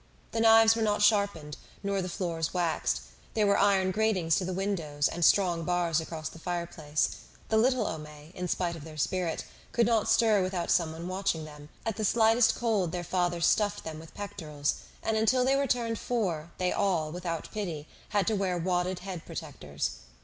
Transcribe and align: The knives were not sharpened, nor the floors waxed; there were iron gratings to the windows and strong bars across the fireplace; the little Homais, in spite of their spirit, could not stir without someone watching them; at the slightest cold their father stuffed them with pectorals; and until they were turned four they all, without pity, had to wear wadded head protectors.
The 0.31 0.39
knives 0.39 0.75
were 0.75 0.81
not 0.81 1.03
sharpened, 1.03 1.57
nor 1.83 2.01
the 2.01 2.09
floors 2.09 2.55
waxed; 2.55 3.01
there 3.35 3.45
were 3.45 3.59
iron 3.59 3.91
gratings 3.91 4.35
to 4.37 4.45
the 4.45 4.51
windows 4.51 5.07
and 5.07 5.23
strong 5.23 5.63
bars 5.63 6.01
across 6.01 6.27
the 6.27 6.39
fireplace; 6.39 7.17
the 7.49 7.57
little 7.59 7.85
Homais, 7.85 8.31
in 8.33 8.47
spite 8.47 8.75
of 8.75 8.83
their 8.83 8.97
spirit, 8.97 9.45
could 9.73 9.85
not 9.85 10.09
stir 10.09 10.41
without 10.41 10.71
someone 10.71 11.07
watching 11.07 11.45
them; 11.45 11.69
at 11.85 11.97
the 11.97 12.03
slightest 12.03 12.55
cold 12.55 12.91
their 12.91 13.03
father 13.03 13.41
stuffed 13.41 13.83
them 13.83 13.99
with 13.99 14.15
pectorals; 14.15 14.73
and 15.03 15.17
until 15.17 15.45
they 15.45 15.55
were 15.55 15.67
turned 15.67 15.99
four 15.99 16.49
they 16.57 16.73
all, 16.73 17.11
without 17.11 17.51
pity, 17.51 17.87
had 18.09 18.25
to 18.25 18.35
wear 18.35 18.57
wadded 18.57 19.01
head 19.01 19.23
protectors. 19.23 19.91